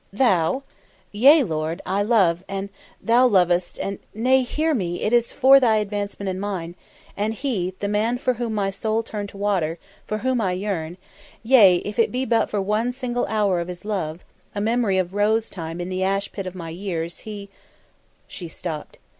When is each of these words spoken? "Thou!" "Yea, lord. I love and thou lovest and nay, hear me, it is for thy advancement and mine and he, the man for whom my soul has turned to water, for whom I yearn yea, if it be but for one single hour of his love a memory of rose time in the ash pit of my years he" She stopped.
"Thou!" 0.11 0.63
"Yea, 1.11 1.43
lord. 1.43 1.79
I 1.85 2.01
love 2.01 2.43
and 2.47 2.69
thou 2.99 3.27
lovest 3.27 3.77
and 3.77 3.99
nay, 4.15 4.41
hear 4.41 4.73
me, 4.73 5.03
it 5.03 5.13
is 5.13 5.31
for 5.31 5.59
thy 5.59 5.75
advancement 5.75 6.27
and 6.27 6.41
mine 6.41 6.73
and 7.15 7.35
he, 7.35 7.75
the 7.81 7.87
man 7.87 8.17
for 8.17 8.33
whom 8.33 8.55
my 8.55 8.71
soul 8.71 9.03
has 9.03 9.11
turned 9.11 9.29
to 9.29 9.37
water, 9.37 9.77
for 10.07 10.17
whom 10.17 10.41
I 10.41 10.53
yearn 10.53 10.97
yea, 11.43 11.75
if 11.85 11.99
it 11.99 12.11
be 12.11 12.25
but 12.25 12.49
for 12.49 12.59
one 12.63 12.91
single 12.91 13.27
hour 13.27 13.59
of 13.59 13.67
his 13.67 13.85
love 13.85 14.23
a 14.55 14.59
memory 14.59 14.97
of 14.97 15.13
rose 15.13 15.51
time 15.51 15.79
in 15.79 15.89
the 15.89 16.03
ash 16.03 16.31
pit 16.31 16.47
of 16.47 16.55
my 16.55 16.69
years 16.71 17.19
he" 17.19 17.49
She 18.27 18.47
stopped. 18.47 18.97